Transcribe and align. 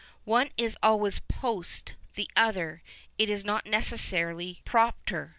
One 0.25 0.49
is 0.57 0.75
always 0.81 1.19
post 1.19 1.93
the 2.15 2.27
other; 2.35 2.81
it 3.19 3.29
is 3.29 3.45
not 3.45 3.67
necessarily 3.67 4.59
propter. 4.65 5.29